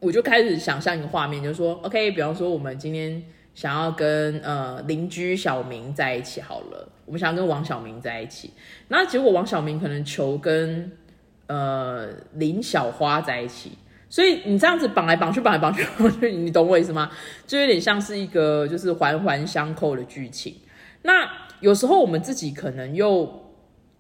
[0.04, 3.22] 我就开始想象一个画面，就是说，OK，比方说我们今天
[3.54, 8.50] 想要跟呃邻居小明在一起好了，我们想要跟王小明在一起，
[8.88, 10.92] 那结果王小明可能求跟
[11.46, 13.72] 呃林小花在一起，
[14.10, 15.86] 所以你这样子绑来绑去，绑来绑去，
[16.30, 17.10] 你懂我意思吗？
[17.46, 20.54] 就有点像是一个就是环环相扣的剧情。
[21.00, 21.26] 那
[21.60, 23.42] 有时候我们自己可能又。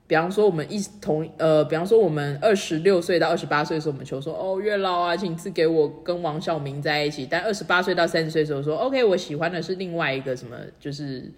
[0.06, 7.26] 比方说，我们一同呃，比方说我们二十六岁到二十八岁的时候，我们求说哦，月老啊，请赐给我跟王小明在一起。
[7.30, 11.30] 但二十八岁到三十岁的时候说，OK，我喜欢的是另外一个什么，就是。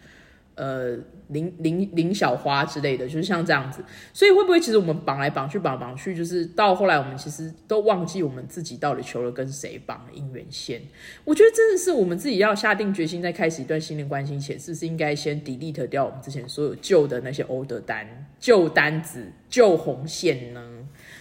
[0.57, 0.97] 呃，
[1.29, 10.81] 林林林小花之类的，就是像这样子，所以会不会其实我们绑来绑去，绑绑去，就是到后来我们其实都忘记我们自己到底求了跟谁绑姻缘线？
[11.25, 18.07] 我觉得真的是我们自己要下定决心，在开始一段新的关系前，是不是应该先 delete 掉我们之前所有旧的那些 old 单、
[18.41, 20.63] 旧单子、旧红线呢？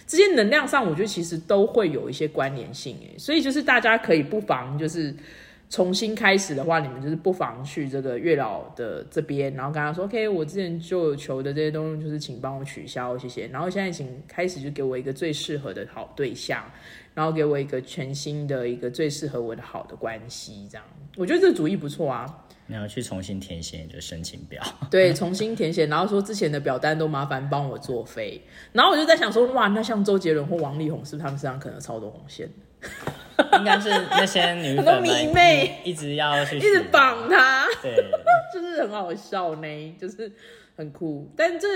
[0.06, 5.14] 这些能量上，我觉得其实都会有一些关联性诶，所以就是大家可以不妨就是。
[5.68, 13.48] 重新开始的话，你们就是不妨去这个月老的这边，然后跟他说：“OK，我之前就求的这些东西，就是请帮我取消，谢谢。
[13.48, 16.64] 然后现在请开始就给我一个最适合的好对象，
[17.14, 20.84] 然后给我一个全新的一个最适合我的好的关系，这样
[21.16, 22.44] 我觉得这个主意不错啊。
[22.68, 28.40] 你要去重新填写你的申请表，对，重新填写，然后说之前的表单都麻烦帮我作废。
[28.72, 32.48] 然后我就在想说，哇，那像周杰伦或王力宏，是不是他们身上可能超多红线？”
[33.58, 37.94] 应该是那些女粉迷妹一直要去，一直绑他，对，
[38.52, 40.30] 就是很好笑呢，就是
[40.76, 41.28] 很酷。
[41.36, 41.66] 但这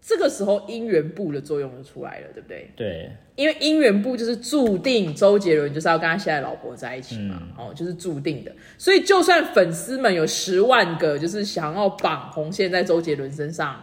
[0.00, 2.70] 这个时候姻缘簿的作用就出来了，对不对？
[2.76, 8.52] 对，因为姻缘簿就是注定周杰伦就是要跟他现在老婆在一起嘛，哦，就是注定的。
[8.78, 13.82] 所以就算粉丝们有十万个，就是想要绑红线在周杰伦身上，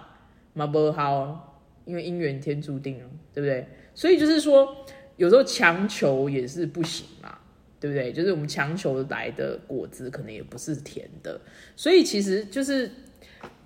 [0.54, 3.68] 嘛不好，因为姻缘天注定了，对不对？
[3.94, 4.76] 所以就是说，
[5.17, 7.38] 有时候强求也是不行嘛，
[7.80, 8.12] 对不对？
[8.12, 11.39] 就是我们强求来的果子可能也不是甜的，
[11.76, 12.89] 所以其实就是。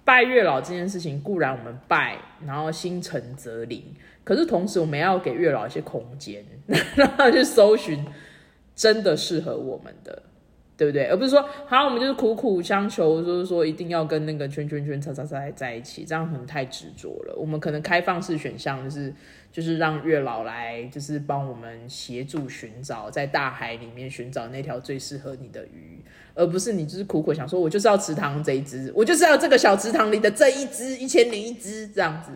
[0.07, 6.45] 拜月老这件事情固然我们拜，然后心诚则灵，可是同时我们要给月老一些空间，
[6.95, 8.05] 让他去搜寻
[8.73, 10.23] 真的适合我们的，
[10.77, 11.07] 对不对？
[11.07, 17.35] 而不是说好，我们就是苦苦相求，就是说一定要跟那个圈圈圈叉叉叉在一起，这样可能太执着了。
[17.35, 19.13] 我们可能开放式选项就是。
[19.49, 25.99] 就是让月老来，就是帮我们协助寻找，在大海里面寻找那条最适合你的鱼，
[26.35, 32.31] 而不是你就是苦苦想说，我就是要池塘这一只，我就是要这个小池塘里的这一只，一千零一只这样子。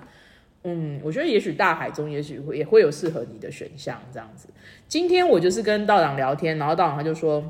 [0.64, 4.48] 嗯，我觉得也许大海中也许会也会有适合你的选项这样子。
[4.88, 7.44] 今天我就是跟道长聊天，然后道长他就说，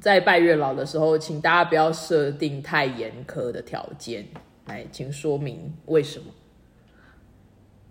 [0.00, 4.26] 在拜月老的时候，请大家不要设定太严苛的条件。
[4.66, 6.26] 来，请说明为什么。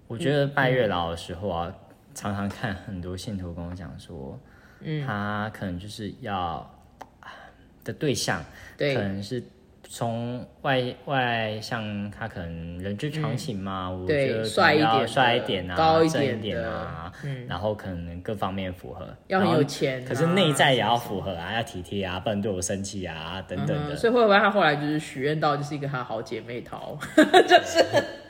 [0.08, 1.74] 我觉得拜月老的时候啊，
[2.14, 4.40] 常常看很多信徒跟我讲说，
[4.82, 6.70] 嗯，他可能就是要
[7.84, 8.44] 的对象，
[8.78, 9.44] 对，可能是。
[9.94, 23.98] 从外外像他可能人之常情嘛，我觉得帅一点、帅一点啊、高一点啊，嗯，然后可能各方面符合，要很有钱，可是内在也要符合啊，要体贴啊，不能对我生气啊，等等的。
[23.98, 26.98] 所以会不会他后来就是许愿到就是一个他好姐妹淘，
[27.46, 27.84] 就是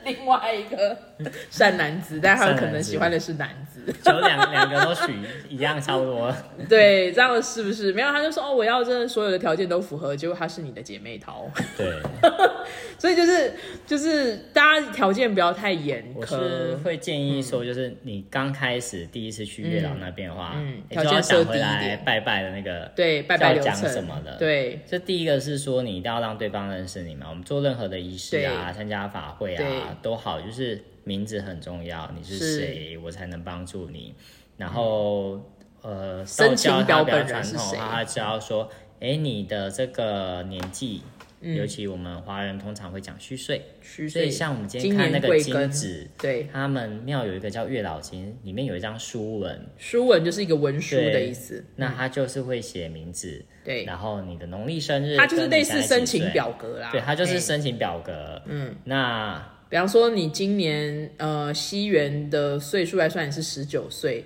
[0.04, 0.98] 另外一个
[1.48, 3.71] 善男子，但他可能喜欢的是男子，
[4.02, 5.12] 就两两个都许
[5.48, 6.34] 一样差不多。
[6.68, 7.92] 对，这样是不是？
[7.92, 11.50] 没有，他就说哦，我要这所有的条件都符合，结果他是你的姐妹淘。
[11.76, 11.98] 对，
[12.98, 13.52] 所以就是
[13.86, 16.16] 就是大家条件不要太严苛。
[16.16, 24.80] 我是会建议说，就是你刚开始第一次去月老那边的话，嗯，条件设回来拜拜的那个，对，拜拜讲什么的，对。
[24.86, 27.26] 这第一个是说，你一定要让对方认识你嘛。
[27.28, 34.14] 我们做任何的仪式啊，参加法会啊，都好，就是名字很重要，你是谁，我才能帮助你。
[34.56, 35.40] 然后
[35.82, 37.76] 呃，申请表本人是谁？
[37.78, 38.68] 他只要说，
[39.00, 41.02] 哎，你的这个年纪。
[41.44, 44.22] 尤其我们华人通常会讲虚岁，虚岁。
[44.22, 51.64] 所以像我们今天看那个金子，对，他们庙有一个叫月老金，里面有一张书文，书文就是一个文书的意思。
[51.74, 56.90] 那他就是会写名字，对，然后你的农历生日，它就是类似申请表格啦。
[56.92, 58.40] 对，它就是申请表格。
[58.46, 64.22] 嗯，那比方说你今年呃西元的岁数来算你是十九岁，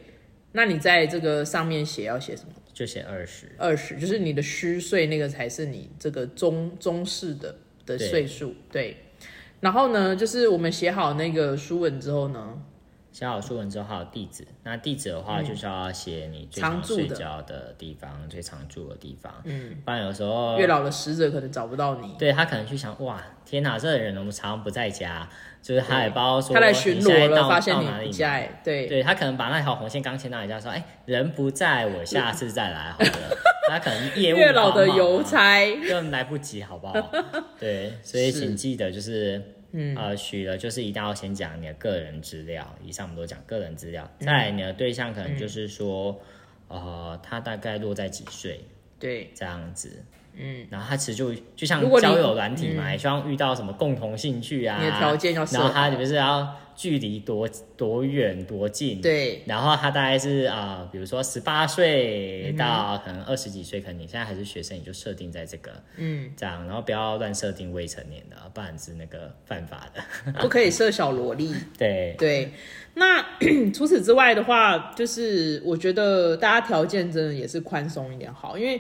[0.51, 2.49] 那你在这个上面写要写什么？
[2.75, 7.55] 就写二十，二十就是你的虚岁，那个才是你这个中中式的
[7.87, 8.97] 的岁数，对。
[9.61, 12.61] 然后呢，就是我们写好那个书文之后呢，
[13.17, 25.27] 写好书文之后还有地址，那地址的话就是要写你最常睡觉的地方，最常住的地方，嗯，不然有时候月老的使者可能找不到你，对他可能去想，哇，天哪，这个人我们常常不在家。
[25.63, 33.37] 就是他也包说他来巡逻了，发现你不在，对对，他可能把那条红线刚牵到你家，说，哎，人不在我下次再来好了。
[33.69, 36.95] 他可能业务 月老的邮差更来不及，好不好？
[37.59, 39.43] 对，所以 请记得就是，
[39.97, 44.11] 呃，许了就是一定要先讲你的个人资料，以上我们都讲个人资料。
[44.19, 46.21] 再来你的对象可能就是说，
[46.69, 48.61] 呃，他大概落在几岁？
[48.99, 50.03] 对，这样子。
[50.39, 72.15] 嗯，然后他其实就就像交友软体嘛，也希望遇到什么共同兴趣啊，你的条件要，然后他就是要距离多多远多近，对，然后他大概是啊，比如说十八岁到可能二十几岁，可能你现在还是学生，你就设定在这个，嗯，这样，然后不要乱设定未成年的，不然是那个犯法的， 不可以设小萝莉， 对。
[72.19, 72.53] 对。
[72.93, 73.25] 那
[73.75, 78.79] 除此之外的话，就是我觉得大家条件真的也是宽松一点好，因为。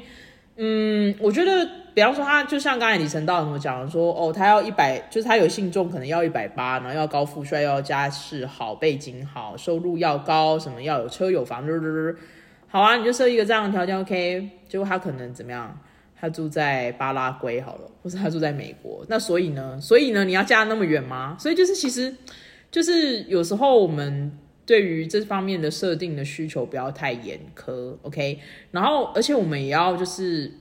[0.58, 11.62] 嗯，我觉得，比方说他就像刚才李晨道怎么讲说，哦，他要一百，就是他有信众可能要一百八，然后要高富帅，要家世好，背景好，收入要高，什么要有车有房，
[12.68, 14.48] 好啊，你就设一个这样的条件，OK。
[14.66, 15.78] 结果他可能怎么样？
[16.18, 21.36] 他住在巴拉圭好了，或是他住在美国，那所以呢，所以呢，你要嫁那么远吗？
[21.38, 22.14] 所以就是其实
[22.70, 24.32] 就是有时候我们。
[24.66, 28.40] 对于这方面的设定的需求不要太严苛，OK。
[28.72, 30.52] 然后，而且我们也要就是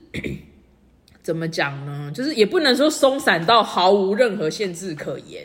[1.22, 2.10] 怎么讲呢？
[2.14, 5.44] 就是也不能说松散到毫无任何限制可言，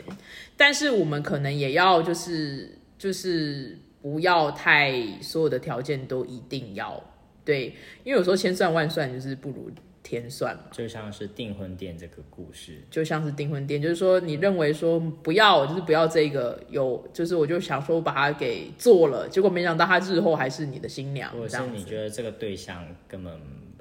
[0.56, 7.02] 但是我们可能也要就是就是不要太所有的条件都一定要
[7.44, 9.68] 对，因为有时候千算万算就是不如
[10.02, 10.64] 天算嘛。
[10.72, 23.32] 就像是订婚店这个故事，就像是订婚店，就是说你认为说不要，就是不要这个有，就是我就想说把它给做了，结果没想到他日后还是你的新娘，或者是你觉得这个对象根本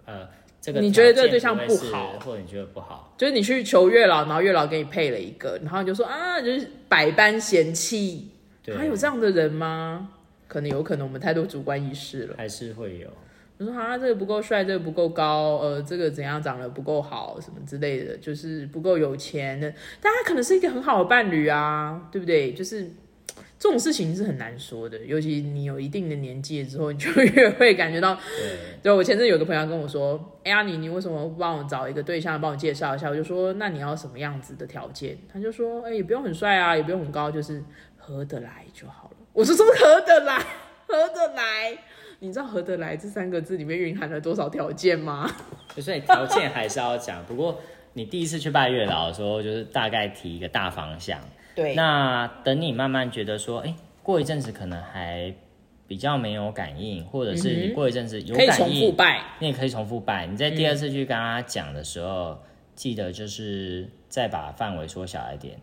[0.05, 0.27] 呃，
[0.59, 8.29] 这个你觉得这个对象不好，或者你觉得不好，就是你去求月老，然后月老给你配了一个，然后你就说啊，就是百般嫌弃，
[8.77, 10.09] 还有这样的人吗？
[10.47, 13.07] 可能有可能我们太多主观意识了，还是会有。
[13.61, 19.71] 我说啊，这个不够帅，这个不够高，呃，这个怎样长得不够好，什么之类的，就是不够有钱的。
[20.01, 22.53] 但他可能是一个很好的伴侣啊，对不对？
[22.53, 22.89] 就是
[23.59, 28.15] 这种事情是很难说的，尤其你有一定的年纪之后，你就越 会感觉到。
[28.15, 28.81] 对。
[28.81, 37.63] 就我前阵有个朋友跟我说：“哎呀，你你为什么不帮我找一个对象，帮我介绍一下？”我就说：“那你要什么样子的条件？”他就说：“哎，也不用很帅啊，也不用很高，就是
[37.95, 40.39] 合得来就好了。”我说：“么合得来，
[40.87, 41.77] 合得来，
[42.23, 45.27] 你知道‘合得来’这三个字里面蕴含了多少条件吗？
[45.77, 47.25] 所以条件还是要讲。
[47.25, 47.59] 不过
[47.93, 51.19] 你第一次去拜月老的时候，就是大概提一个大方向。
[51.55, 51.73] 对。
[51.73, 55.33] 那等你慢慢觉得说，哎，过一阵子可能还
[55.87, 59.23] 比较没有感应，或者是你过一阵子有感应，可以重复拜。
[59.39, 60.27] 你也可以重复拜。
[60.27, 62.37] 你在第二次去跟他讲的时候，
[62.75, 65.59] 记得就是再把范围缩小一点。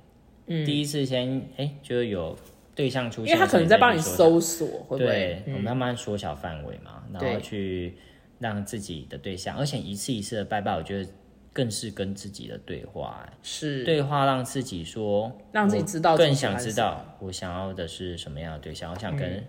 [0.48, 0.66] 嗯。
[0.66, 2.36] 第一次先哎，就有。
[2.78, 5.42] 对象出现，因为他可能在帮你搜索，会不会？
[5.48, 7.96] 我慢慢缩小范围嘛，然后去
[8.38, 11.10] 让自己的对象，而且一次一次的拜拜，我觉得
[11.52, 19.44] 更是跟自己的对话，是对话，让自己说，让自己知道，更想知道我想要的是什么样的对象，我想跟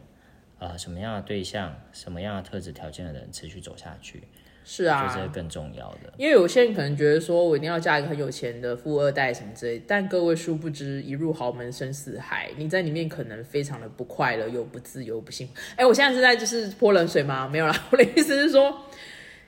[0.58, 4.24] 呃什么样的对象，什么样的特质条件的人持续走下去。
[4.72, 6.14] 是啊，这是更重要的。
[6.16, 15.54] 因为有些人可能觉得说，我一定要嫁一个很有钱的富二代什么之类，但各位殊不知，一入豪门深似海，你在里面可能非常的不快乐，又不自由，不幸福。
[15.76, 17.48] 哎，我现在是在就是泼冷水吗？
[17.52, 18.80] 没有啦，我的意思是说，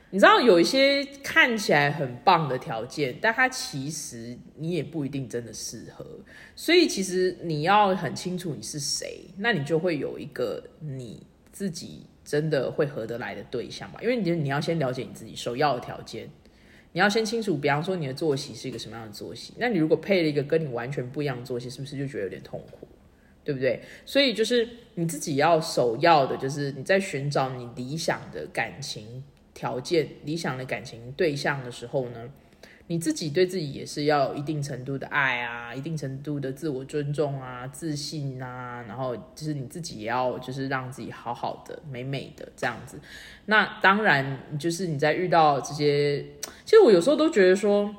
[0.09, 6.03] 你知道有一些看起来很棒的条件，但它其实你也不一定真的适合。
[6.55, 12.07] 所以其实你要很清楚你是谁，那你就会有一个你自己。
[12.31, 13.99] 真的会合得来的对象吧？
[14.01, 16.29] 因为你你要先了解你自己首要的条件，
[16.93, 19.53] 你要先清楚，比方说你的作息是一个什么样的作息。
[19.57, 22.87] 那你如果配了一个跟你完全不一样的作息，是不是就觉得有点痛苦？
[23.43, 23.81] 对不对？
[24.05, 24.65] 所以就是
[24.95, 29.21] 你自己要首要的，就是你在寻找你理想的感情
[29.53, 32.31] 条件、理想的感情对象的时候呢？
[32.91, 42.99] 你自己对自己也是要有一定程度的爱啊，一定程度的自我尊重啊，自信啊，然后就是你自己也要就是让自己好好的、美美的这样子。
[43.45, 46.21] 那当然，就是你在遇到这些，
[46.65, 47.95] 其实我有时候都觉得说，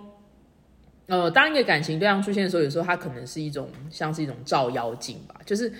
[1.06, 5.40] 呃，当一个感情对象出现的时候，有时候它可能是一种像是一种照妖镜吧。
[5.46, 5.72] 就是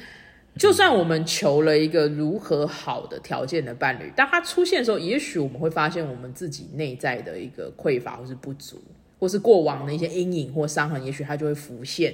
[0.56, 8.82] 就算我们求了一个如何好的条件的伴侣，当他出现的时候，也许我们会发现我们自己内在的一个匮乏或是不足。
[9.22, 12.12] 或是过往的一些阴影或伤痕，也许它就会浮现。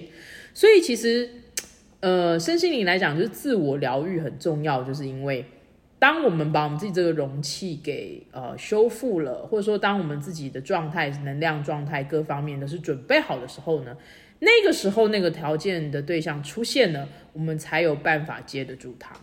[0.52, 1.26] 所以其实，
[2.00, 5.42] 呃，身心灵来讲，就是自我疗愈很重要，就是因为
[5.98, 13.96] 当我们把我们自己这个容器给呃修复了，或者说当我们自己的状态、能量状态各方面都是准备好的时候呢，
[14.40, 19.16] 那个时候那个条件的对象出现了，我们才有办法接得住它，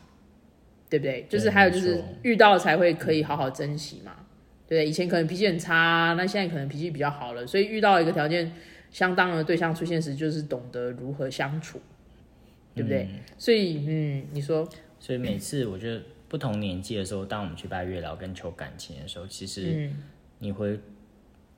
[0.90, 1.28] 对不对？
[1.30, 4.25] 就是还有就是遇到才会可以好好珍惜嘛。
[4.68, 8.52] 对，以前可能脾气很差，那现在可能脾气比较好了，所以遇到一个条件
[8.90, 11.80] 相当的对象出现时，就是懂得如何相处，
[12.74, 13.08] 对不对？
[13.38, 14.68] 所以，嗯，你说，
[15.00, 19.88] 所以每次我觉得不同年纪的时候，当我们去拜月老跟求感情的时候，其实
[20.40, 20.80] 你会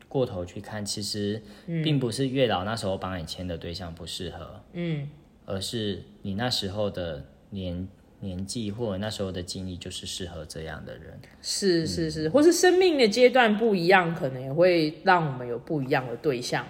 [0.09, 5.07] 过头去看，其实并不是月老那时候帮你签的对象不适合，嗯，
[5.45, 7.87] 而是你那时候的年。
[8.19, 11.19] 年纪或者那时候的经历，就是适合这样的人。
[11.41, 16.65] 是是是，或是生命的阶段不一样，可能也会让我们有不一样的对象。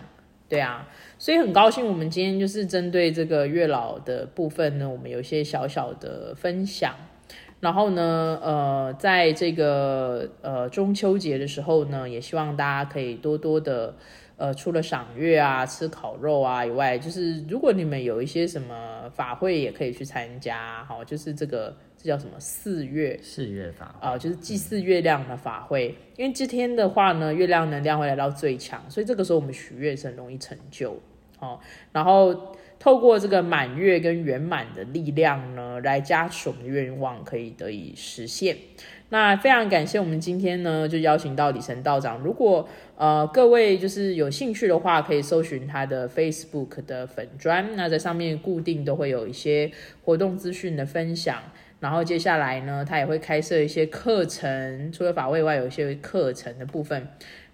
[0.49, 0.87] 对啊，
[1.17, 6.95] 所以很高兴我们今天就是针对这个月老的部分呢，我们有一些小小的分享。
[7.59, 13.95] 然后呢，呃，在这个呃中秋节的时候呢，也希望大家可以多多的。
[14.37, 20.85] 呃，除了赏月啊、吃烤肉啊以外，就是如果你们有一些什么法会，也可以去参加。
[20.85, 25.95] 好，就是这个这叫什么四月四月法啊，就是祭祀月亮的法会。
[26.15, 30.99] 因为这天的话呢，月亮能量会来到最强，所以这个时候我们许愿是很容易成就。
[31.39, 31.59] 哦，
[31.91, 38.55] 然后透过这个满月跟圆满的力量呢，来加持我们的愿望可以得以实现。
[39.09, 42.19] 那非常感谢我们今天呢，就邀请到李晨道长。
[42.19, 49.71] 如果呃各位就是有兴趣的话，可以搜寻他的 Facebook 的粉砖，那在上面固定都会有一些
[50.03, 51.41] 活动资讯的分享。
[51.79, 57.07] 然后接下来呢，他也会开设一些课程，除了法位外，有一些课程的部分。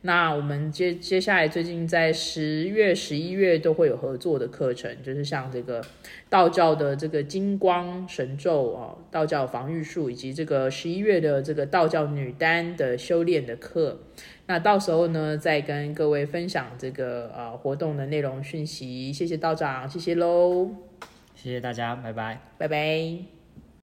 [0.06, 5.82] 那我们接接下来最近在十月、十一月都会有合作的课程，就是像这个
[6.30, 13.98] 道教的这个金光神咒啊，道教防御术，以及这个十一月的这个道教女丹的修炼的课。
[14.48, 19.14] 那到时候呢，再跟各位分享这个呃活动的内容讯息。
[19.14, 20.70] 谢谢道长，谢谢喽，
[21.34, 23.43] 谢谢大家，拜拜，拜拜。